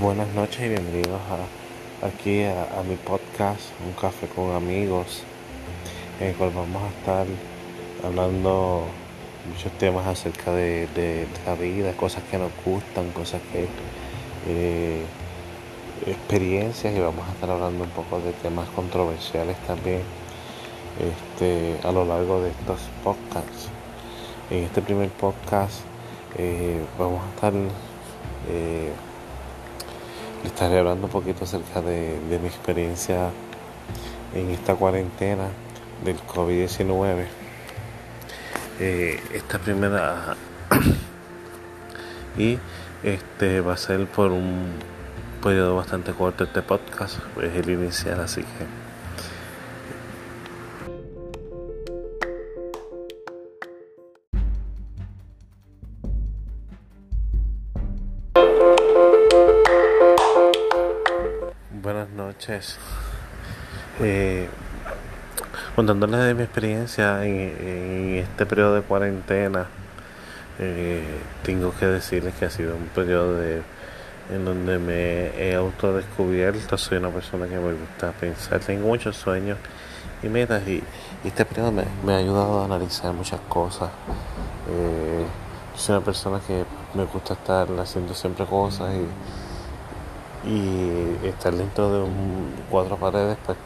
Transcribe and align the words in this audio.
Buenas 0.00 0.28
noches 0.34 0.60
y 0.60 0.68
bienvenidos 0.68 1.20
a, 1.30 2.06
aquí 2.06 2.42
a, 2.42 2.82
mi 2.88 2.96
podcast, 2.96 3.60
Un 3.86 3.92
Café 3.92 4.26
con 4.26 4.52
Amigos, 4.52 5.22
en 6.20 6.28
el 6.28 6.34
cual 6.34 6.50
vamos 6.54 6.82
a 6.82 6.88
estar 6.88 7.26
hablando 8.04 8.86
muchos 9.48 9.70
temas 9.78 10.06
acerca 10.06 10.52
de, 10.52 11.26
la 11.46 11.54
vida, 11.54 11.92
cosas 11.92 12.22
que 12.30 12.38
nos 12.38 12.50
gustan, 12.64 13.10
cosas 13.12 13.40
que... 13.52 13.68
Eh, 14.48 15.04
experiencias 16.06 16.94
y 16.94 16.98
vamos 16.98 17.26
a 17.28 17.32
estar 17.32 17.50
hablando 17.50 17.84
un 17.84 17.90
poco 17.90 18.20
de 18.20 18.32
temas 18.32 18.68
controversiales 18.70 19.56
también 19.66 20.02
este, 21.00 21.78
a 21.86 21.92
lo 21.92 22.04
largo 22.04 22.42
de 22.42 22.50
estos 22.50 22.80
podcasts. 23.02 23.68
En 24.50 24.64
este 24.64 24.82
primer 24.82 25.08
podcast 25.10 25.80
eh, 26.36 26.84
vamos 26.98 27.22
a 27.24 27.34
estar 27.34 27.52
eh, 28.50 28.92
estaré 30.44 30.78
hablando 30.78 31.06
un 31.06 31.12
poquito 31.12 31.44
acerca 31.44 31.80
de, 31.80 32.18
mi 32.40 32.46
experiencia 32.46 33.30
en 34.34 34.50
esta 34.50 34.74
cuarentena 34.74 35.48
del 36.04 36.18
COVID-19. 36.18 37.26
Eh, 38.80 39.20
esta 39.32 39.58
primera 39.58 40.36
y 42.38 42.58
este 43.02 43.60
va 43.60 43.74
a 43.74 43.76
ser 43.76 44.06
por 44.06 44.32
un 44.32 44.72
periodo 45.42 45.76
bastante 45.76 46.12
corto 46.12 46.44
este 46.44 46.62
podcast, 46.62 47.18
es 47.42 47.54
el 47.54 47.70
inicial, 47.70 48.20
así 48.20 48.40
que 48.40 48.93
noches. 62.48 62.76
Eh, 64.00 64.48
contándoles 65.74 66.20
de 66.20 66.34
mi 66.34 66.42
experiencia 66.42 67.24
en, 67.24 68.16
este 68.16 68.46
periodo 68.46 68.74
de 68.74 68.82
cuarentena, 68.82 69.66
eh, 70.58 71.02
tengo 71.42 71.72
que 71.78 71.86
decirles 71.86 72.34
que 72.34 72.44
ha 72.44 72.50
sido 72.50 72.76
un 72.76 72.88
periodo 72.88 73.38
de, 73.38 73.62
en 74.30 74.44
donde 74.44 74.78
me 74.78 75.26
he 75.38 75.54
autodescubierto. 75.54 76.76
Soy 76.76 76.98
una 76.98 77.10
persona 77.10 77.46
que 77.46 77.56
me 77.56 77.72
gusta 77.72 78.12
pensar, 78.12 78.60
tengo 78.60 78.88
muchos 78.88 79.16
sueños 79.16 79.58
y 80.22 80.28
metas, 80.28 80.66
y, 80.68 80.82
este 81.24 81.44
periodo 81.46 81.72
me, 81.72 82.12
ha 82.12 82.18
ayudado 82.18 82.60
a 82.60 82.64
analizar 82.66 83.12
muchas 83.14 83.40
cosas. 83.48 83.88
Eh, 84.68 85.24
soy 85.76 85.96
una 85.96 86.04
persona 86.04 86.40
que 86.46 86.64
me 86.94 87.04
gusta 87.04 87.34
estar 87.34 87.68
haciendo 87.80 88.14
siempre 88.14 88.44
cosas 88.44 88.94
y 88.94 89.43
y 90.46 91.26
estar 91.26 91.54
dentro 91.54 91.90
de 91.90 92.02
un 92.04 92.52
cuatro 92.70 92.96
paredes 92.96 93.36
pues 93.46 93.56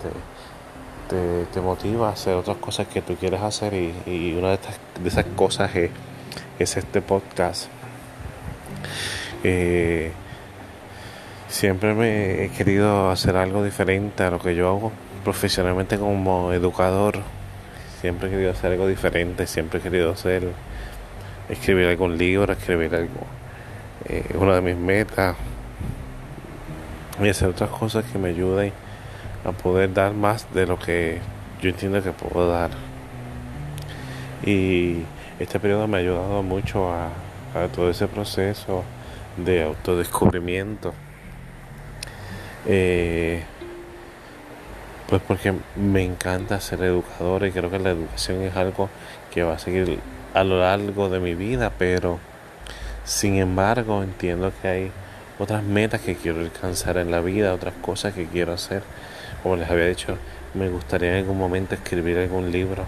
te, 1.09 1.45
te, 1.53 1.61
motiva 1.61 2.09
a 2.09 2.13
hacer 2.13 2.35
otras 2.35 2.59
cosas 2.59 2.87
que 2.87 3.03
tú 3.03 3.17
quieres 3.17 3.41
hacer 3.41 3.75
y, 3.75 4.35
una 4.39 4.49
de, 4.49 4.55
estas, 4.55 4.79
de 5.03 5.09
esas 5.09 5.25
cosas 5.37 5.75
es, 5.75 5.91
es 6.59 6.77
este 6.77 7.01
podcast. 7.01 7.67
Eh, 9.43 10.13
siempre 11.49 11.95
me 11.95 12.45
he 12.45 12.51
querido 12.51 13.11
hacer 13.11 13.37
algo 13.37 13.65
diferente 13.65 14.23
a 14.23 14.31
lo 14.31 14.39
que 14.39 14.55
yo 14.55 14.69
hago 14.69 14.93
profesionalmente 15.25 15.99
como 15.99 16.53
educador. 16.53 17.21
Siempre 18.01 18.29
he 18.29 18.31
querido 18.31 18.53
hacer 18.53 18.73
algo 18.73 18.87
diferente, 18.87 19.47
siempre 19.47 19.81
he 19.81 19.83
querido 19.83 20.13
hacer, 20.13 20.53
escribir 21.49 21.87
algún 21.87 22.17
libro, 22.17 22.53
escribir 22.53 22.95
algo. 22.95 23.27
Eh, 24.05 24.37
una 24.39 24.55
de 24.55 24.61
mis 24.61 24.77
metas 24.77 25.37
y 27.21 27.29
hacer 27.29 27.49
otras 27.49 27.71
cosas 27.71 28.05
que 28.05 28.19
me 28.19 28.29
ayuden 28.29 28.73
a 29.45 29.53
poder 29.53 29.93
dar 29.93 30.13
más 30.13 30.53
de 30.55 30.67
lo 30.67 30.79
que 30.79 31.19
yo 31.61 31.71
entiendo 31.71 32.03
que 32.03 32.13
puedo 32.13 32.49
dar. 32.49 32.71
Y 34.45 35.03
este 35.39 35.59
periodo 35.59 35.87
me 35.89 35.99
ha 35.99 36.01
ayudado 36.01 36.43
mucho 36.43 36.93
a, 36.93 37.11
todo 37.75 37.91
ese 37.91 38.07
proceso 38.07 38.85
de 39.37 39.65
autodescubrimiento. 39.65 40.95
Eh, 42.67 43.43
pues 45.09 45.23
porque 45.27 45.55
me 45.75 46.05
encanta 46.05 46.61
ser 46.61 46.83
educador 46.83 47.47
y 47.47 47.51
creo 47.51 47.71
que 47.71 47.79
la 47.79 47.91
educación 47.91 48.43
es 48.43 48.55
algo 48.55 48.91
que 49.33 49.43
va 49.43 49.55
a 49.55 49.59
seguir 49.59 49.99
a 50.35 50.45
lo 50.45 50.61
largo 50.61 51.09
de 51.09 51.19
mi 51.19 51.35
vida, 51.35 51.73
pero 51.79 52.19
sin 53.05 53.37
embargo 53.37 54.03
entiendo 54.03 54.53
que 54.61 54.69
hay 54.69 54.93
otras 55.39 55.63
metas 55.63 56.01
que 56.01 56.17
quiero 56.17 56.41
alcanzar 56.41 56.99
en 56.99 57.11
la 57.11 57.21
vida, 57.21 57.55
otras 57.55 57.75
cosas 57.81 58.15
que 58.15 58.27
quiero 58.27 58.53
hacer. 58.53 58.83
Como 59.43 59.57
les 59.57 59.71
había 59.71 59.87
dicho, 59.87 60.17
me 60.55 60.69
gustaría 60.69 61.11
en 61.11 61.17
algún 61.19 61.39
momento 61.39 61.75
escribir 61.75 62.19
algún 62.19 62.51
libro. 62.51 62.85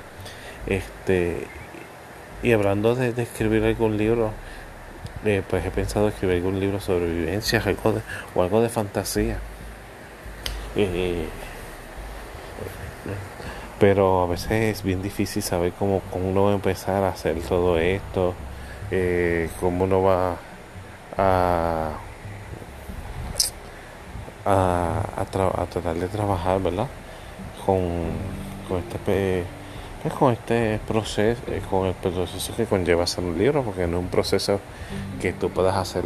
Este, 0.67 1.47
y 2.43 2.53
hablando 2.53 2.95
de, 2.95 3.11
escribir 3.23 3.65
algún 3.65 3.97
libro, 3.97 4.33
eh, 5.25 5.43
pues 5.49 5.65
he 5.65 5.71
pensado 5.71 6.09
escribir 6.09 6.37
algún 6.37 6.59
libro 6.59 6.81
sobre 6.81 7.07
vivencias 7.07 7.67
algo 7.67 8.01
o 8.35 8.43
algo 8.43 8.63
de 8.63 8.69
fantasía. 8.69 9.39
Pero 13.79 14.23
a 14.23 14.27
veces 14.27 14.79
es 14.79 14.83
bien 14.83 15.03
difícil 15.03 15.43
saber 15.43 15.73
cómo, 15.79 16.03
cómo 16.11 16.31
uno 16.31 16.45
va 16.45 16.51
a 16.51 16.55
empezar 16.55 17.03
a 17.03 17.09
hacer 17.11 17.41
todo 17.41 17.79
esto, 17.79 18.35
eh, 18.91 19.49
cómo 19.59 19.85
uno 19.85 20.03
va 20.03 20.37
a 21.17 21.93
a, 24.51 25.03
a, 25.17 25.25
tratar 25.67 25.95
de 25.95 26.09
trabajar, 26.09 26.61
¿verdad? 26.61 26.89
Con, 27.65 27.81
con 28.69 28.79
este 28.79 29.45
pues 30.03 30.15
con 30.15 30.33
este 30.33 30.81
proceso, 30.89 31.43
eh, 31.49 31.61
con 31.69 31.87
el 31.87 31.95
proceso 31.95 32.57
que 32.57 32.65
conlleva 32.65 33.05
hacer 33.05 33.23
un 33.23 33.37
libro, 33.37 33.63
porque 33.63 33.87
no 33.87 33.99
es 33.99 34.05
un 34.05 34.09
proceso 34.09 34.59
que 35.21 35.35
tú 35.35 35.51
puedas 35.51 35.77
hacer 35.77 36.05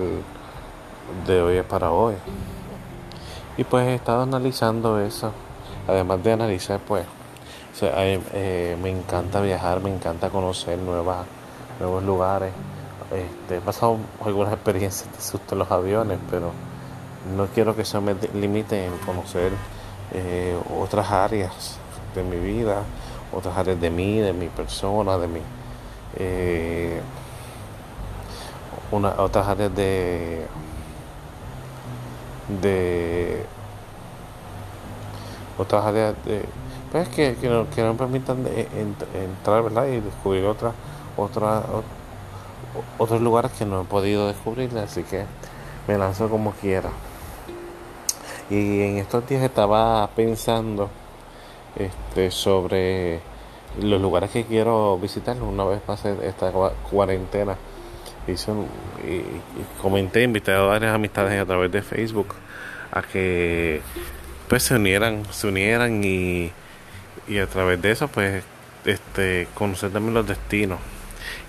de 1.27 1.41
hoy 1.41 1.63
para 1.63 1.93
hoy. 1.93 2.15
Y 3.57 3.63
pues 3.63 3.87
he 3.87 3.95
estado 3.95 4.23
analizando 4.23 5.01
eso, 5.01 5.31
además 5.87 6.25
de 6.25 6.33
analizar, 6.33 6.81
pues, 6.81 7.05
eh, 7.83 8.77
me 8.83 8.91
encanta 8.91 9.41
viajar, 9.41 9.81
me 9.81 9.95
encanta 9.95 10.29
conocer 10.29 10.77
nuevas, 10.79 11.25
nuevos 11.79 12.03
lugares. 12.03 12.53
Este, 13.13 13.59
he 13.59 13.61
pasado 13.61 13.99
algunas 14.25 14.53
experiencias 14.55 15.09
de 15.13 15.21
susto 15.23 15.55
en 15.55 15.61
los 15.61 15.71
aviones, 15.71 16.19
pero 16.31 16.51
no 17.37 17.47
quiero 17.47 17.75
que 17.75 17.85
se 17.85 18.01
me 18.01 18.15
limite 18.35 18.87
en 18.87 18.97
conocer 18.99 19.53
eh, 20.13 20.57
otras 20.79 21.11
áreas 21.11 21.79
de 22.15 22.23
mi 22.23 22.37
vida, 22.37 22.83
otras 23.33 23.57
áreas 23.57 23.81
de 23.81 23.91
mí, 23.91 24.19
de 24.19 24.33
mi 24.33 24.49
persona, 24.49 25.19
de 25.19 25.27
mi 25.27 25.41
eh, 26.17 27.01
otras 28.93 29.49
áreas 29.49 29.75
de 29.75 30.47
de 32.63 33.45
otras 35.59 35.85
áreas 35.85 36.15
de 36.25 36.45
pues 36.93 37.09
que, 37.09 37.35
que, 37.41 37.49
no, 37.49 37.69
que 37.71 37.83
no 37.83 37.97
permitan 37.97 38.47
entrar 38.47 39.65
¿verdad? 39.65 39.87
y 39.87 40.01
descubrir 40.01 40.45
otras 40.45 40.75
otras 41.17 41.65
otros 42.99 43.21
lugares 43.21 43.51
que 43.53 43.65
no 43.65 43.83
he 43.83 43.85
podido 43.85 44.29
descubrir 44.29 44.77
así 44.79 45.03
que 45.03 45.25
me 45.89 45.99
lanzo 45.99 46.29
como 46.29 46.53
quiera 46.53 46.91
y 48.55 48.83
en 48.83 48.99
estos 48.99 49.27
días 49.29 49.43
estaba 49.43 50.09
pensando 50.15 50.89
este, 51.77 52.31
sobre 52.31 53.21
los 53.81 54.01
lugares 54.01 54.31
que 54.31 54.45
quiero 54.45 54.97
visitar 54.99 55.41
una 55.43 55.65
vez 55.65 55.81
pase 55.81 56.15
esta 56.23 56.53
cuarentena. 56.89 57.57
Y, 58.27 58.35
comenté, 59.83 60.23
invité 60.23 60.53
a 60.53 60.61
varias 60.61 60.95
amistades 60.95 61.41
a 61.41 61.45
través 61.45 61.71
de 61.73 61.83
Facebook 61.83 62.35
a 62.93 63.03
que 63.03 63.83
pues 64.49 64.63
se 64.63 64.77
unieran, 64.77 65.25
se 65.31 65.49
unieran 65.49 66.03
y, 66.05 66.53
y 67.27 67.39
a 67.39 67.47
través 67.47 67.83
de 67.83 67.91
eso 67.91 68.09
pues 68.09 68.45
este 68.85 69.49
conocer 69.55 69.91
también 69.91 70.15
los 70.15 70.27
destinos. 70.27 70.79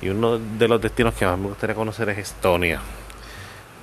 Y 0.01 0.09
uno 0.09 0.39
de 0.39 0.67
los 0.67 0.81
destinos 0.81 1.13
que 1.13 1.25
más 1.25 1.37
me 1.37 1.47
gustaría 1.49 1.75
conocer 1.75 2.09
es 2.09 2.17
Estonia. 2.17 2.81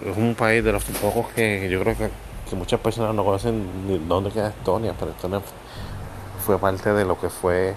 Es 0.05 0.17
un 0.17 0.35
país 0.35 0.65
de 0.65 0.73
los 0.73 0.85
pocos 0.85 1.29
que 1.29 1.69
yo 1.71 1.81
creo 1.81 1.97
que 1.97 2.32
muchas 2.57 2.81
personas 2.81 3.15
no 3.15 3.25
conocen 3.25 3.87
ni 3.87 3.99
dónde 3.99 4.31
queda 4.31 4.49
Estonia, 4.49 4.95
pero 4.99 5.11
Estonia 5.13 5.41
fue 6.45 6.59
parte 6.59 6.93
de 6.93 7.05
lo 7.05 7.19
que 7.19 7.29
fue 7.29 7.75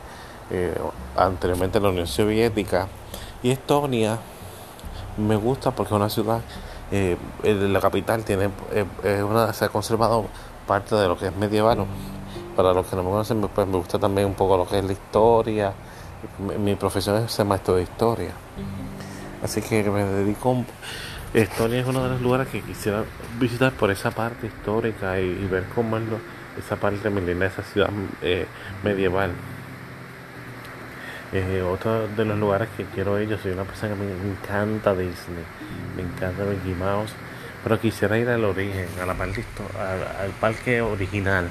eh, 0.52 0.76
anteriormente 1.16 1.80
la 1.80 1.90
Unión 1.90 2.08
Soviética. 2.08 2.88
Y 3.44 3.52
Estonia 3.52 4.20
me 5.18 5.36
gusta 5.36 5.72
porque 5.72 5.94
es 5.94 5.98
una 5.98 6.10
ciudad, 6.10 6.42
eh, 6.92 7.18
la 7.44 7.80
capital 7.80 8.24
tiene, 8.24 8.50
eh, 9.04 9.24
una, 9.24 9.54
se 9.54 9.66
ha 9.66 9.70
conservado 9.70 10.26
parte 10.68 10.96
de 10.96 11.08
lo 11.08 11.18
que 11.18 11.28
es 11.28 11.36
medieval. 11.36 11.86
Para 12.56 12.74
los 12.74 12.88
que 12.88 12.96
no 12.96 13.04
me 13.04 13.10
conocen, 13.10 13.42
pues 13.42 13.68
me 13.68 13.78
gusta 13.78 14.00
también 14.00 14.28
un 14.28 14.34
poco 14.34 14.56
lo 14.56 14.66
que 14.66 14.80
es 14.80 14.86
la 14.86 14.94
historia. 14.94 15.74
Mi, 16.58 16.76
profesión 16.76 17.18
es 17.18 17.32
ser 17.32 17.46
maestro 17.46 17.76
de 17.76 17.84
historia. 17.84 18.32
Así 19.44 19.62
que 19.62 19.84
me 19.84 20.04
dedico 20.06 20.64
Estonia 21.36 21.82
es 21.82 21.86
uno 21.86 22.02
de 22.02 22.12
los 22.12 22.22
lugares 22.22 22.48
que 22.48 22.62
quisiera 22.62 23.04
visitar 23.38 23.74
por 23.74 23.92
esa 23.92 24.10
parte 24.10 24.48
histórica 24.48 25.20
y, 25.20 25.46
ver 25.52 25.66
cómo 25.76 25.98
es 25.98 26.04
esa 26.58 26.78
parte 26.78 27.10
milenaria, 27.10 27.48
esa 27.48 27.62
ciudad 27.62 27.90
eh, 28.22 28.46
medieval. 28.86 29.32
Eh, 31.34 31.62
otro 31.62 32.08
de 32.08 32.24
los 32.24 32.40
lugares 32.40 32.70
que 32.78 32.86
quiero 32.86 33.22
ir, 33.22 33.28
yo 33.28 33.38
soy 33.38 33.52
una 33.52 33.66
persona 33.66 33.96
que 33.96 34.00
me 34.00 34.32
encanta 34.32 34.96
Disney, 34.96 35.44
me 35.98 36.04
encanta 36.04 36.46
Mickey 36.46 36.74
Mouse, 36.74 37.12
pero 37.64 37.82
quisiera 37.82 38.18
ir 38.18 38.30
al 38.30 38.46
origen, 38.46 38.88
a 39.04 39.06
la 39.06 39.16
parte, 39.16 39.44
al, 39.78 40.24
al 40.28 40.32
parque 40.40 40.80
original, 40.80 41.50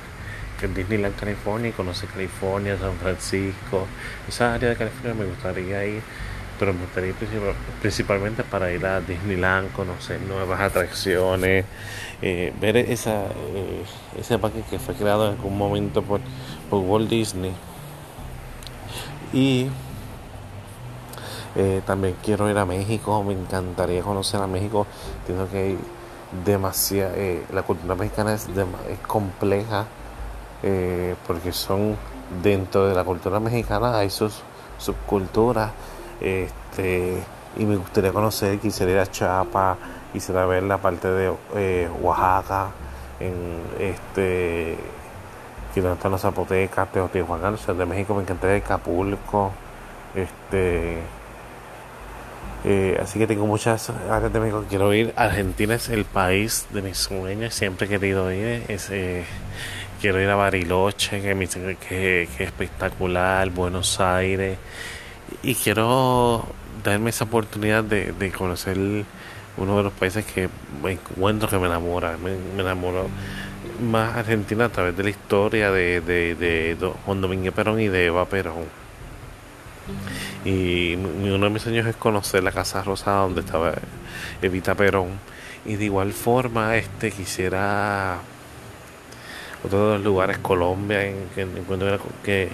que 0.58 0.64
es 0.64 0.74
Disneyland 0.74 1.14
California, 1.20 1.68
y 1.68 1.72
conocer 1.72 2.08
California, 2.08 2.78
San 2.78 2.94
Francisco, 2.94 3.86
esa 4.26 4.54
área 4.54 4.70
de 4.70 4.76
California 4.76 5.12
me 5.12 5.26
gustaría 5.26 5.84
ir 5.84 6.00
pero 6.58 6.72
me 6.72 6.80
gustaría 6.80 7.14
principalmente 7.80 8.44
para 8.44 8.70
ir 8.72 8.84
a 8.86 9.00
Disneyland, 9.00 9.72
conocer 9.72 10.20
nuevas 10.22 10.60
atracciones, 10.60 11.64
eh, 12.22 12.52
ver 12.60 12.76
esa, 12.76 13.24
eh, 13.24 13.84
ese 14.18 14.38
parque 14.38 14.62
que 14.70 14.78
fue 14.78 14.94
creado 14.94 15.26
en 15.26 15.32
algún 15.32 15.58
momento 15.58 16.02
por, 16.02 16.20
por 16.70 16.80
Walt 16.80 17.10
Disney. 17.10 17.52
Y 19.32 19.68
eh, 21.56 21.82
también 21.84 22.16
quiero 22.22 22.48
ir 22.48 22.58
a 22.58 22.64
México, 22.64 23.22
me 23.24 23.32
encantaría 23.32 24.02
conocer 24.02 24.40
a 24.40 24.46
México. 24.46 24.86
Entiendo 25.20 25.48
que 25.50 25.58
hay 25.58 25.78
demasiada, 26.44 27.12
la 27.52 27.62
cultura 27.62 27.94
mexicana 27.94 28.34
es, 28.34 28.48
es 28.48 28.98
compleja 29.06 29.86
porque 31.26 31.52
son 31.52 31.96
dentro 32.42 32.88
de 32.88 32.94
la 32.94 33.04
cultura 33.04 33.38
mexicana 33.38 33.98
hay 33.98 34.08
sus 34.08 34.42
subculturas 34.78 35.72
este, 36.20 37.22
y 37.56 37.64
me 37.64 37.76
gustaría 37.76 38.12
conocer, 38.12 38.58
quisiera 38.58 38.92
ir 38.92 38.98
a 38.98 39.06
Chiapas, 39.06 39.76
quisiera 40.12 40.46
ver 40.46 40.62
la 40.64 40.78
parte 40.78 41.08
de 41.08 41.32
eh, 41.56 41.88
Oaxaca, 42.00 42.68
en 43.20 43.34
este, 43.78 44.76
que 45.72 45.80
están 45.80 46.10
los 46.10 46.20
Zapotecas, 46.20 46.90
Teotihuacán, 46.90 47.54
o 47.54 47.56
sea, 47.56 47.74
de 47.74 47.86
México 47.86 48.14
me 48.14 48.22
encantaría 48.22 48.56
Acapulco, 48.56 49.52
este, 50.14 50.98
eh, 52.64 52.98
así 53.02 53.18
que 53.18 53.26
tengo 53.26 53.46
muchas 53.46 53.90
áreas 53.90 54.32
de 54.32 54.40
México 54.40 54.62
que 54.62 54.68
quiero 54.68 54.92
ir. 54.94 55.12
Argentina 55.16 55.74
es 55.74 55.88
el 55.90 56.04
país 56.04 56.66
de 56.70 56.82
mis 56.82 56.96
sueños, 56.96 57.54
siempre 57.54 57.86
he 57.86 57.90
querido 57.90 58.32
ir. 58.32 58.64
Eh, 58.68 59.24
quiero 60.00 60.20
ir 60.20 60.28
a 60.28 60.34
Bariloche, 60.34 61.20
que, 61.20 61.34
que, 61.36 61.76
que 61.86 62.22
es 62.22 62.40
espectacular, 62.40 63.50
Buenos 63.50 64.00
Aires 64.00 64.58
y 65.42 65.54
quiero 65.54 66.46
darme 66.82 67.10
esa 67.10 67.24
oportunidad 67.24 67.84
de, 67.84 68.12
de 68.12 68.30
conocer 68.32 68.78
uno 69.56 69.76
de 69.76 69.82
los 69.82 69.92
países 69.92 70.24
que 70.24 70.48
encuentro 70.84 71.48
que 71.48 71.58
me 71.58 71.66
enamora, 71.66 72.16
me, 72.16 72.34
enamoró 72.60 73.08
más 73.80 74.16
Argentina 74.16 74.66
a 74.66 74.68
través 74.68 74.96
de 74.96 75.02
la 75.04 75.10
historia 75.10 75.70
de, 75.70 76.00
de, 76.00 76.34
de 76.34 76.92
Juan 77.04 77.20
Domingo 77.20 77.52
Perón 77.52 77.80
y 77.80 77.88
de 77.88 78.06
Eva 78.06 78.24
Perón. 78.26 78.64
Y 80.44 80.94
uno 80.94 81.44
de 81.44 81.50
mis 81.50 81.62
sueños 81.62 81.86
es 81.86 81.96
conocer 81.96 82.42
la 82.42 82.52
Casa 82.52 82.82
Rosada 82.82 83.22
donde 83.22 83.40
estaba 83.40 83.74
Evita 84.40 84.74
Perón. 84.74 85.18
Y 85.66 85.76
de 85.76 85.86
igual 85.86 86.12
forma, 86.12 86.76
este 86.76 87.10
quisiera 87.10 88.18
otro 89.64 89.90
de 89.90 89.94
los 89.96 90.04
lugares, 90.04 90.38
Colombia, 90.38 91.06
en 91.06 91.28
que 91.34 91.42
encuentro 91.42 91.98
que 92.22 92.50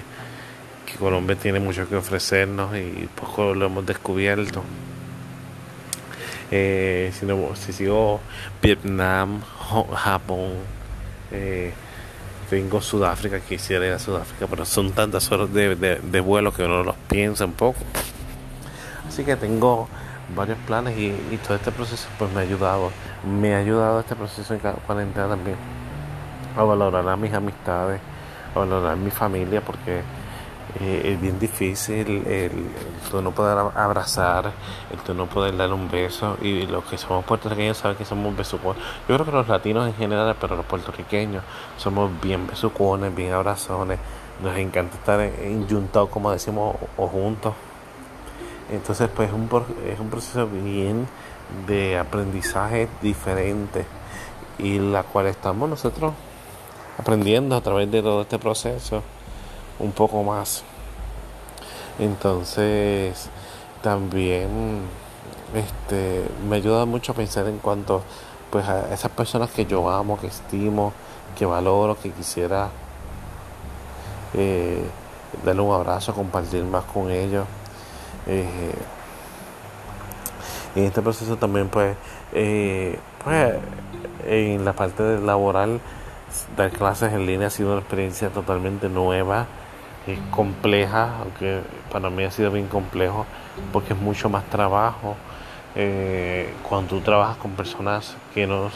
Colombia 0.98 1.36
tiene 1.36 1.60
mucho 1.60 1.88
que 1.88 1.96
ofrecernos 1.96 2.76
y 2.76 3.08
poco 3.14 3.54
lo 3.54 3.66
hemos 3.66 3.86
descubierto. 3.86 4.62
Eh, 6.50 7.12
si, 7.18 7.26
no, 7.26 7.54
si 7.54 7.72
sigo 7.72 8.20
Vietnam, 8.60 9.40
Japón, 9.94 10.54
eh, 11.30 11.72
tengo 12.48 12.80
Sudáfrica, 12.80 13.38
quisiera 13.38 13.86
ir 13.86 13.92
a 13.92 13.98
Sudáfrica, 14.00 14.48
pero 14.48 14.64
son 14.64 14.90
tantas 14.90 15.30
horas 15.30 15.52
de, 15.52 15.76
de, 15.76 16.20
vuelo 16.20 16.52
que 16.52 16.64
uno 16.64 16.82
los 16.82 16.96
piensa 17.08 17.44
un 17.44 17.52
poco. 17.52 17.78
Así 19.06 19.22
que 19.22 19.36
tengo 19.36 19.88
varios 20.34 20.58
planes 20.66 20.98
y, 20.98 21.06
y, 21.06 21.38
todo 21.46 21.54
este 21.54 21.70
proceso 21.70 22.08
pues 22.18 22.32
me 22.32 22.40
ha 22.40 22.42
ayudado, 22.42 22.90
me 23.24 23.54
ha 23.54 23.58
ayudado 23.58 24.00
este 24.00 24.16
proceso 24.16 24.54
en 24.54 24.60
cuarentena 24.60 25.28
también 25.28 25.56
a 26.56 26.62
valorar 26.62 27.08
a 27.08 27.16
mis 27.16 27.32
amistades, 27.32 28.00
a 28.54 28.58
valorar 28.58 28.92
a 28.92 28.96
mi 28.96 29.10
familia 29.10 29.60
porque 29.60 30.02
eh, 30.78 31.12
es 31.12 31.20
bien 31.20 31.38
difícil 31.38 32.24
el, 32.26 32.50
tú 33.10 33.20
no 33.20 33.32
poder 33.32 33.58
abrazar, 33.74 34.52
el 34.92 34.98
tú 35.00 35.14
no 35.14 35.26
poder 35.26 35.56
dar 35.56 35.72
un 35.72 35.90
beso 35.90 36.36
y 36.40 36.66
los 36.66 36.84
que 36.84 36.96
somos 36.96 37.24
puertorriqueños 37.24 37.78
saben 37.78 37.96
que 37.96 38.04
somos 38.04 38.36
besucones. 38.36 38.80
Yo 39.08 39.16
creo 39.16 39.26
que 39.26 39.32
los 39.32 39.48
latinos 39.48 39.88
en 39.88 39.94
general, 39.94 40.36
pero 40.40 40.56
los 40.56 40.64
puertorriqueños 40.66 41.42
somos 41.76 42.10
bien 42.20 42.46
besucones, 42.46 43.14
bien 43.14 43.32
abrazones, 43.32 43.98
nos 44.42 44.56
encanta 44.56 44.96
estar 44.96 45.20
enyuntados 45.20 46.08
como 46.08 46.30
decimos 46.30 46.76
o, 46.96 47.08
juntos. 47.08 47.54
Entonces 48.70 49.08
pues 49.14 49.28
es 49.28 49.34
un, 49.34 49.48
es 49.88 49.98
un 49.98 50.08
proceso 50.08 50.46
bien 50.46 51.08
de 51.66 51.98
aprendizaje 51.98 52.88
diferente 53.02 53.84
y 54.58 54.78
la 54.78 55.02
cual 55.02 55.26
estamos 55.26 55.68
nosotros 55.68 56.12
aprendiendo 56.96 57.56
a 57.56 57.60
través 57.60 57.90
de 57.90 58.02
todo 58.02 58.22
este 58.22 58.38
proceso 58.38 59.02
un 59.80 59.92
poco 59.92 60.22
más. 60.22 60.62
Entonces, 61.98 63.28
también 63.82 64.80
este, 65.54 66.24
me 66.48 66.56
ayuda 66.56 66.84
mucho 66.86 67.12
a 67.12 67.14
pensar 67.14 67.46
en 67.46 67.58
cuanto 67.58 68.02
pues 68.50 68.66
a 68.68 68.92
esas 68.92 69.10
personas 69.10 69.50
que 69.50 69.66
yo 69.66 69.88
amo, 69.90 70.18
que 70.18 70.26
estimo, 70.26 70.92
que 71.36 71.46
valoro, 71.46 71.96
que 71.98 72.10
quisiera 72.10 72.68
eh, 74.34 74.82
darle 75.44 75.62
un 75.62 75.74
abrazo, 75.74 76.14
compartir 76.14 76.64
más 76.64 76.84
con 76.84 77.10
ellos. 77.10 77.46
Eh, 78.26 78.74
en 80.76 80.84
este 80.84 81.02
proceso 81.02 81.36
también 81.36 81.68
pues, 81.68 81.96
eh, 82.32 82.98
pues 83.24 83.54
en 84.26 84.64
la 84.64 84.72
parte 84.72 85.18
laboral 85.18 85.80
dar 86.56 86.70
clases 86.70 87.12
en 87.12 87.26
línea 87.26 87.48
ha 87.48 87.50
sido 87.50 87.72
una 87.72 87.80
experiencia 87.80 88.30
totalmente 88.30 88.88
nueva 88.88 89.46
es 90.06 90.18
compleja, 90.30 91.18
aunque 91.20 91.60
para 91.92 92.10
mí 92.10 92.24
ha 92.24 92.30
sido 92.30 92.50
bien 92.50 92.66
complejo, 92.66 93.26
porque 93.72 93.92
es 93.92 93.98
mucho 93.98 94.28
más 94.28 94.44
trabajo 94.44 95.16
eh, 95.74 96.52
cuando 96.68 96.96
tú 96.96 97.00
trabajas 97.00 97.36
con 97.36 97.52
personas 97.52 98.16
que 98.34 98.46
no 98.46 98.70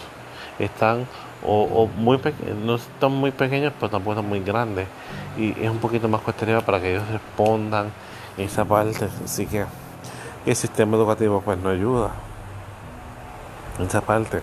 están 0.58 1.06
o, 1.46 1.88
muy 1.96 2.18
no 2.64 2.76
están 2.76 3.12
muy 3.12 3.30
pequeños, 3.30 3.72
pero 3.78 3.90
tampoco 3.90 4.12
están 4.12 4.28
muy 4.28 4.40
grandes, 4.40 4.86
y 5.36 5.50
es 5.62 5.70
un 5.70 5.78
poquito 5.78 6.08
más 6.08 6.22
cuestionable 6.22 6.64
para 6.64 6.80
que 6.80 6.92
ellos 6.92 7.06
respondan 7.10 7.88
esa 8.38 8.64
parte, 8.64 9.08
así 9.24 9.46
que 9.46 9.66
el 10.46 10.56
sistema 10.56 10.96
educativo 10.96 11.42
pues 11.44 11.58
no 11.58 11.68
ayuda 11.68 12.12
en 13.78 13.86
esa 13.86 14.00
parte. 14.00 14.40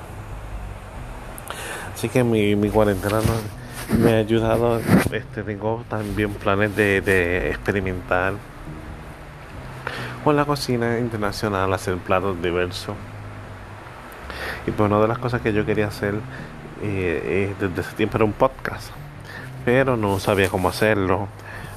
Así 1.93 2.09
que 2.09 2.23
mi, 2.23 2.55
mi 2.55 2.69
cuarentena 2.69 3.17
no 3.17 3.61
me 4.00 4.13
ha 4.13 4.17
ayudado, 4.17 4.79
este, 5.12 5.43
tengo 5.43 5.83
también 5.89 6.33
planes 6.33 6.75
de, 6.75 7.50
experimentar 7.50 8.33
con 10.24 10.36
la 10.36 10.45
cocina 10.45 11.00
internacional, 11.00 11.74
hacer 11.74 11.98
platos 11.98 12.41
diversos. 12.41 12.95
Y 14.67 14.71
pues 14.71 14.89
una 14.89 15.00
de 15.01 15.07
las 15.07 15.17
cosas 15.17 15.41
que 15.41 15.53
yo 15.53 15.65
quería 15.65 15.88
hacer 15.88 16.15
eh, 16.83 17.53
desde 17.60 17.81
ese 17.81 17.95
tiempo 17.95 18.17
era 18.17 18.25
un 18.25 18.33
podcast, 18.33 18.91
pero 19.65 19.98
no 19.98 20.19
sabía 20.19 20.50
cómo 20.50 20.69
hacerlo, 20.69 21.27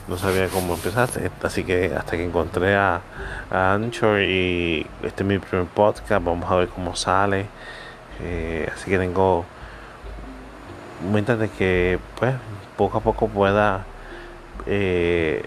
no 0.08 0.18
sabía 0.18 0.48
cómo 0.48 0.74
empezar, 0.74 1.08
así 1.42 1.64
que 1.64 1.94
hasta 1.96 2.16
que 2.16 2.24
encontré 2.24 2.76
a, 2.76 3.00
Anchor 3.50 4.20
y 4.20 4.86
este 5.02 5.22
es 5.22 5.28
mi 5.28 5.38
primer 5.38 5.66
podcast, 5.66 6.24
vamos 6.24 6.50
a 6.50 6.56
ver 6.56 6.68
cómo 6.68 6.94
sale. 6.96 7.46
Eh, 8.22 8.68
así 8.72 8.90
que 8.90 8.98
tengo 8.98 9.44
mientras 11.12 11.38
de 11.38 11.48
que 11.48 11.98
pues 12.18 12.34
poco 12.76 12.98
a 12.98 13.00
poco 13.00 13.28
pueda 13.28 13.84
eh, 14.66 15.44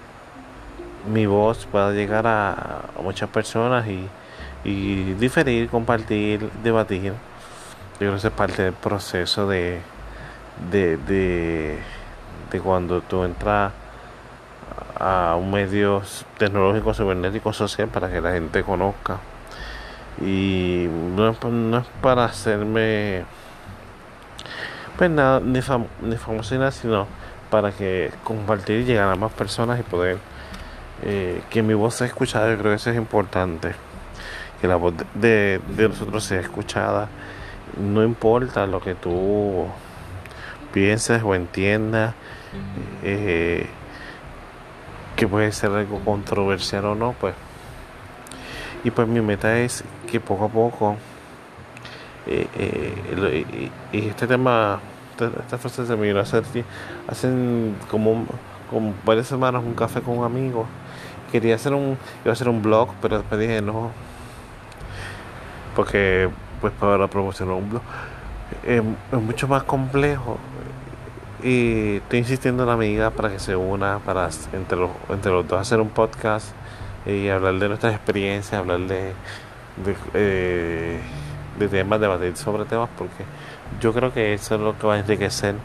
mi 1.12 1.26
voz 1.26 1.66
pueda 1.72 1.92
llegar 1.92 2.28
a, 2.28 2.82
muchas 3.02 3.30
personas 3.30 3.86
y, 3.88 5.14
diferir, 5.14 5.70
compartir, 5.70 6.50
debatir. 6.64 7.14
Yo 7.14 7.98
creo 8.00 8.12
que 8.20 8.28
es 8.28 8.34
parte 8.34 8.64
del 8.64 8.74
proceso 8.74 9.48
de, 9.48 9.80
de, 10.72 10.98
de, 10.98 11.80
de 12.52 12.60
cuando 12.60 13.02
tú 13.02 13.24
entras 13.24 13.72
a 15.00 15.36
un 15.40 15.52
medio 15.52 16.02
tecnológico, 16.38 16.94
cibernético, 16.94 17.54
social 17.54 17.88
para 17.88 18.10
que 18.12 18.20
la 18.20 18.34
gente 18.34 18.64
conozca. 18.64 19.20
Y 20.22 20.88
no 21.16 21.34
no 21.50 21.78
es 21.78 21.86
para 22.02 22.26
hacerme 22.26 23.24
pues 24.98 25.12
nada, 25.12 25.40
ni, 25.40 25.62
fam 25.62 25.86
ni 26.02 26.18
famosina, 26.18 26.72
sino 26.72 27.08
para 27.50 27.72
que 27.72 28.12
compartir 28.24 28.82
y 28.82 28.86
llegar 28.86 29.12
a 29.12 29.16
más 29.16 29.32
personas 29.32 29.80
y 29.80 29.84
poder 29.84 30.18
eh, 31.04 31.42
que 31.50 31.62
mi 31.62 31.74
voz 31.74 31.96
sea 31.96 32.08
escuchada. 32.08 32.50
Yo 32.50 32.58
creo 32.58 32.72
que 32.72 32.76
eso 32.76 32.90
es 32.90 32.98
importante. 32.98 33.74
que 34.60 34.68
la 34.68 34.76
voz 34.76 34.96
de, 35.14 35.62
nosotros 35.78 36.24
sea 36.24 36.40
escuchada. 36.40 37.10
No 37.80 38.04
importa 38.04 38.66
lo 38.66 38.82
que 38.82 38.96
tú 38.96 39.68
pienses 40.74 41.22
o 41.24 41.36
entiendas, 41.36 42.16
eh, 43.04 43.68
que 45.16 45.28
puede 45.28 45.52
ser 45.52 45.72
algo 45.72 46.00
controversial 46.00 46.86
o 46.86 46.96
no, 46.96 47.14
pues. 47.20 47.36
Y 48.84 48.92
pues 48.92 49.08
mi 49.08 49.22
meta 49.22 49.60
es 49.60 49.84
que 50.10 50.20
poco 50.20 50.46
a 50.46 50.50
poco, 50.50 50.96
y, 52.28 53.72
este 53.92 54.28
tema, 54.28 54.80
esta, 55.14 55.58
frase 55.58 55.86
se 55.86 55.96
me 55.96 56.08
vino 56.08 56.20
a 56.20 56.24
hacer, 56.24 56.44
hacen 57.08 57.76
como, 57.90 58.26
como 58.70 58.94
varias 59.06 59.28
semanas 59.28 59.64
un 59.64 59.74
café 59.74 60.02
con 60.02 60.20
un 60.20 60.26
amigo. 60.26 60.66
Quería 61.32 61.56
hacer 61.56 61.74
un, 61.74 61.98
iba 62.24 62.32
a 62.32 62.34
hacer 62.34 62.50
un 62.50 62.62
blog, 62.62 62.90
pero 63.02 63.18
después 63.18 63.40
dije 63.40 63.62
no, 63.62 63.92
porque 65.76 66.30
pues 66.62 66.74
para 66.74 67.08
promocionar 67.08 67.56
un 67.56 67.70
blog. 67.70 67.82
Es 68.66 68.82
mucho 69.12 69.48
más 69.48 69.64
complejo. 69.64 70.38
Y 71.44 71.98
estoy 71.98 72.20
insistiendo 72.20 72.64
en 72.64 72.68
la 72.68 72.74
amiga 72.74 73.12
para 73.12 73.30
que 73.30 73.40
se 73.40 73.56
una 73.56 74.00
para 74.00 74.30
entre 74.54 74.78
los, 74.78 74.90
entre 75.10 75.32
los 75.32 75.48
dos 75.48 75.62
hacer 75.62 75.80
un 75.80 75.90
podcast 75.90 76.48
y 77.06 77.30
hablar 77.30 77.60
de 77.60 77.68
nuestras 77.68 77.94
experiencias 77.94 78.60
hablar 78.60 78.80
de 78.80 79.14
de, 79.86 79.96
eh, 80.14 81.00
de 81.58 81.68
temas 81.68 82.00
debatir 82.00 82.36
sobre 82.38 82.66
temas 82.66 82.90
porque 82.98 83.24
yo 83.80 83.94
creo 83.94 84.14
que 84.14 84.34
eso 84.34 84.56
es 84.56 84.62
lo 84.62 84.78
que 84.78 84.88
va 84.88 84.96
a 84.96 85.00
enriquecer 85.00 85.56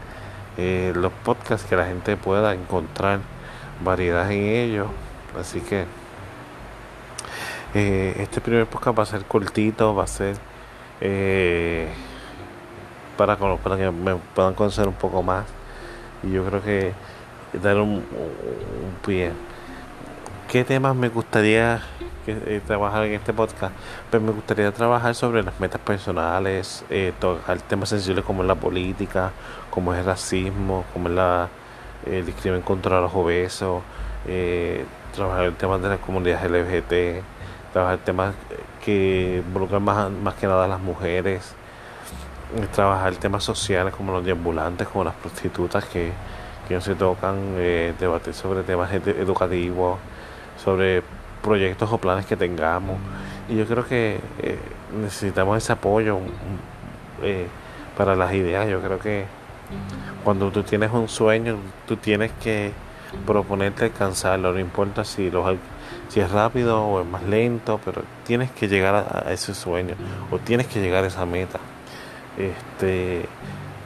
eh, 0.57 0.93
los 0.95 1.11
podcasts 1.11 1.67
que 1.67 1.75
la 1.75 1.85
gente 1.85 2.17
pueda 2.17 2.53
encontrar 2.53 3.19
variedad 3.83 4.31
en 4.31 4.43
ellos 4.43 4.87
así 5.39 5.61
que 5.61 5.85
eh, 7.75 8.13
este 8.19 8.39
primer 8.39 8.67
podcast 8.67 8.99
va 8.99 9.03
a 9.03 9.05
ser 9.07 9.25
cortito, 9.25 9.95
va 9.95 10.03
a 10.03 10.07
ser 10.07 10.37
eh, 11.01 11.87
para, 13.17 13.35
para 13.35 13.77
que 13.77 13.89
me 13.89 14.15
puedan 14.35 14.53
conocer 14.53 14.87
un 14.87 14.93
poco 14.93 15.23
más. 15.23 15.45
Y 16.21 16.31
yo 16.31 16.45
creo 16.45 16.61
que 16.61 16.93
dar 17.61 17.77
un, 17.77 18.03
pie. 19.03 19.31
¿Qué 20.51 20.63
temas 20.63 20.95
me 20.95 21.09
gustaría 21.09 21.81
eh, 22.27 22.61
trabajar 22.65 23.05
en 23.05 23.13
este 23.13 23.33
podcast? 23.33 23.73
Pues 24.09 24.21
me 24.21 24.31
gustaría 24.31 24.71
trabajar 24.71 25.15
sobre 25.15 25.43
las 25.43 25.59
metas 25.59 25.81
personales, 25.81 26.85
tocar 27.19 27.61
temas 27.61 27.89
sensibles 27.89 28.23
como 28.25 28.43
la 28.43 28.55
política, 28.55 29.31
como 29.69 29.93
es 29.93 29.99
el 29.99 30.05
racismo, 30.05 30.85
como 30.93 31.09
es 31.09 31.15
la, 31.15 31.49
el 32.05 32.25
discrimen 32.25 32.61
contra 32.61 33.01
los 33.01 33.13
obesos, 33.13 33.83
trabajar 35.13 35.45
el 35.45 35.55
tema 35.55 35.77
de 35.77 35.89
las 35.89 35.99
comunidades 35.99 36.49
LGBT 36.49 37.23
trabajar 37.73 37.97
temas 37.97 38.35
que 38.85 39.41
involucran 39.45 39.83
más, 39.83 40.11
más 40.11 40.35
que 40.35 40.47
nada 40.47 40.65
a 40.65 40.67
las 40.67 40.79
mujeres, 40.79 41.53
trabajar 42.73 43.15
temas 43.15 43.43
sociales 43.43 43.93
como 43.93 44.13
los 44.13 44.23
deambulantes, 44.23 44.87
como 44.87 45.03
las 45.03 45.15
prostitutas 45.15 45.83
que, 45.85 46.11
que 46.67 46.75
no 46.75 46.81
se 46.81 46.93
tocan, 46.93 47.55
eh, 47.57 47.93
debatir 47.99 48.33
sobre 48.33 48.63
temas 48.63 48.93
educativos, 48.93 49.97
sobre 50.63 51.01
proyectos 51.43 51.91
o 51.91 51.99
planes 51.99 52.25
que 52.25 52.35
tengamos. 52.35 52.97
Y 53.47 53.57
yo 53.57 53.67
creo 53.67 53.85
que 53.85 54.19
eh, 54.39 54.57
necesitamos 54.99 55.57
ese 55.57 55.73
apoyo 55.73 56.19
eh, 57.21 57.47
para 57.95 58.15
las 58.15 58.33
ideas. 58.33 58.67
Yo 58.67 58.81
creo 58.81 58.97
que 58.97 59.25
cuando 60.23 60.49
tú 60.51 60.63
tienes 60.63 60.91
un 60.91 61.07
sueño, 61.07 61.57
tú 61.87 61.97
tienes 61.97 62.31
que 62.41 62.71
proponerte 63.27 63.85
alcanzarlo, 63.85 64.53
no 64.53 64.59
importa 64.59 65.03
si 65.03 65.29
los 65.29 65.55
si 66.09 66.19
es 66.19 66.31
rápido 66.31 66.83
o 66.83 67.01
es 67.01 67.07
más 67.07 67.23
lento, 67.23 67.79
pero 67.83 68.03
tienes 68.25 68.49
que 68.51 68.67
llegar 68.67 68.95
a, 68.95 69.31
ese 69.31 69.53
sueño 69.53 69.95
o 70.31 70.39
tienes 70.39 70.67
que 70.67 70.81
llegar 70.81 71.03
a 71.03 71.07
esa 71.07 71.25
meta. 71.25 71.59
Este, 72.37 73.25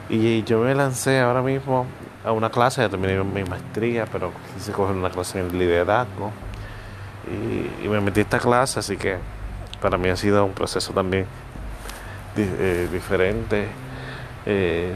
y 0.08 0.42
yo 0.44 0.60
me 0.60 0.74
lancé 0.74 1.20
ahora 1.20 1.42
mismo 1.42 1.86
a 2.24 2.32
una 2.32 2.50
clase, 2.50 2.80
ya 2.80 2.88
terminé 2.88 3.22
mi 3.22 3.44
maestría, 3.44 4.06
pero 4.10 4.32
quise 4.54 4.72
coger 4.72 4.96
una 4.96 5.10
clase 5.10 5.40
en 5.40 5.58
liderazgo 5.58 6.32
y, 7.26 7.88
me 7.88 8.00
metí 8.00 8.20
a 8.20 8.22
esta 8.22 8.38
clase, 8.38 8.78
así 8.78 8.96
que 8.96 9.16
para 9.80 9.98
mí 9.98 10.08
ha 10.08 10.16
sido 10.16 10.44
un 10.44 10.52
proceso 10.52 10.92
también 10.92 11.26
eh, 12.36 12.88
diferente. 12.92 13.68
Eh, 14.46 14.94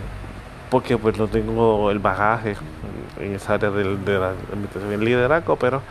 porque 0.70 0.96
pues 0.96 1.18
no 1.18 1.28
tengo 1.28 1.90
el 1.90 1.98
bagaje 1.98 2.56
en 3.20 3.34
esa 3.34 3.54
área 3.54 3.70
de, 3.70 3.96
de 3.98 4.18
la 4.18 4.32
liderazgo, 4.96 5.56
pero 5.56 5.82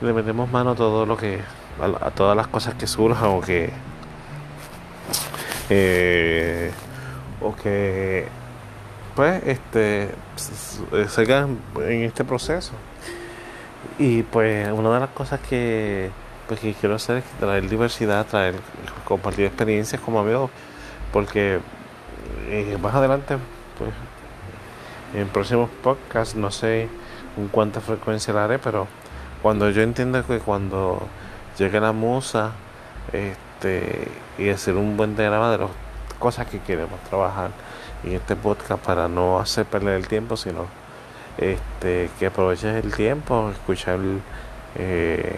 le 0.00 0.12
metemos 0.12 0.50
mano 0.50 0.70
a 0.72 0.74
todo 0.74 1.06
lo 1.06 1.16
que 1.16 1.40
a, 1.80 2.10
todas 2.10 2.36
las 2.36 2.48
cosas 2.48 2.74
que 2.74 2.86
surjan 2.86 3.30
o 3.30 3.40
que 3.40 3.70
eh, 5.70 6.72
o 7.40 7.54
que 7.54 8.26
pues 9.14 9.42
este 9.46 10.10
salgan 11.08 11.58
en 11.76 12.02
este 12.02 12.24
proceso 12.24 12.72
y 13.98 14.22
pues 14.22 14.70
una 14.72 14.92
de 14.94 15.00
las 15.00 15.10
cosas 15.10 15.40
que 15.40 16.10
pues 16.48 16.60
que 16.60 16.74
quiero 16.74 16.96
hacer 16.96 17.18
es 17.18 17.24
traer 17.40 17.68
diversidad 17.68 18.26
traer 18.26 18.54
compartir 19.04 19.46
experiencias 19.46 20.00
como 20.00 20.20
amigos 20.20 20.50
porque 21.12 21.60
eh, 22.48 22.76
más 22.80 22.94
adelante 22.94 23.38
pues 23.78 23.90
en 25.14 25.28
próximos 25.28 25.70
podcasts 25.82 26.34
no 26.34 26.50
sé 26.50 26.88
con 27.34 27.48
cuánta 27.48 27.80
frecuencia 27.80 28.34
la 28.34 28.44
haré 28.44 28.58
pero 28.58 28.86
cuando 29.42 29.70
yo 29.70 29.82
entiendo 29.82 30.24
que 30.26 30.38
cuando 30.40 31.06
llegue 31.58 31.80
la 31.80 31.92
musa 31.92 32.52
este 33.12 34.08
y 34.38 34.50
hacer 34.50 34.74
un 34.74 34.96
buen 34.96 35.16
diagrama 35.16 35.50
de 35.50 35.58
las 35.58 35.70
cosas 36.18 36.46
que 36.46 36.60
queremos 36.60 37.00
trabajar 37.08 37.50
en 38.04 38.12
este 38.12 38.36
podcast 38.36 38.82
para 38.84 39.08
no 39.08 39.38
hacer 39.38 39.64
perder 39.64 39.94
el 39.94 40.06
tiempo 40.06 40.36
sino 40.36 40.66
este 41.38 42.10
que 42.18 42.26
aproveches 42.26 42.84
el 42.84 42.92
tiempo 42.94 43.50
escuchar 43.50 43.98
eh, 44.76 45.36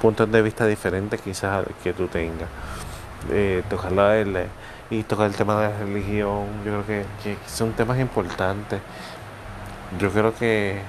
puntos 0.00 0.30
de 0.30 0.42
vista 0.42 0.66
diferentes 0.66 1.20
quizás 1.20 1.66
que 1.82 1.92
tú 1.92 2.08
tengas. 2.08 2.48
Eh, 3.30 3.62
tocar 3.70 3.92
la 3.92 4.22
y 4.90 5.02
tocar 5.02 5.26
el 5.26 5.34
tema 5.34 5.58
de 5.60 5.68
la 5.70 5.78
religión 5.78 6.46
yo 6.64 6.82
creo 6.82 6.86
que, 6.86 7.04
que 7.22 7.36
son 7.46 7.72
temas 7.72 7.98
importantes. 7.98 8.80
Yo 9.98 10.10
creo 10.10 10.34
que 10.34 10.80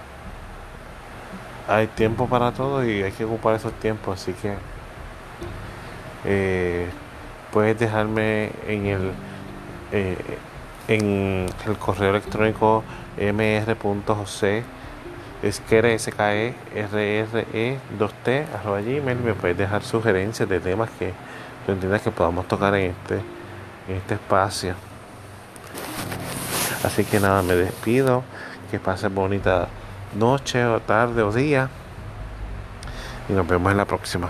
hay 1.68 1.88
tiempo 1.88 2.28
para 2.28 2.52
todo 2.52 2.86
y 2.86 3.04
hay 3.04 3.12
que 3.12 3.26
ocupar 3.26 3.56
esos 3.56 3.74
tiempos, 3.74 4.22
así 4.22 4.34
que 4.34 4.54
eh, 6.26 6.88
puedes 7.52 7.80
dejarme 7.80 8.52
en 8.68 8.86
el 8.86 9.12
eh, 9.92 10.18
en 10.88 11.48
el 11.66 11.78
correo 11.78 12.12
electrónico 12.12 12.84
mr.jose 13.18 14.64
esquere 15.44 15.94
e 15.96 16.88
rre 16.88 17.78
2t 18.00 18.46
arroba 18.54 18.82
gmail 18.82 19.18
me 19.20 19.34
puedes 19.34 19.58
dejar 19.58 19.84
sugerencias 19.84 20.48
de 20.48 20.60
temas 20.60 20.90
que 20.98 21.14
tú 21.66 21.72
entiendas 21.72 22.02
que 22.02 22.12
podamos 22.12 22.48
tocar 22.48 22.76
en 22.76 22.92
este 22.92 23.16
en 23.88 23.96
este 23.98 24.16
espacio 24.16 24.76
así 26.84 27.04
que 27.04 27.20
nada 27.20 27.42
me 27.42 27.56
despido 27.56 28.24
que 28.70 28.80
pases 28.80 29.14
bonita 29.14 29.68
noche 30.16 30.66
o 30.66 30.80
tarde 30.80 31.22
o 31.22 31.32
día. 31.32 31.70
Y 33.30 33.34
nos 33.34 33.48
vemos 33.48 33.72
en 33.72 33.78
la 33.78 33.86
próxima. 33.86 34.30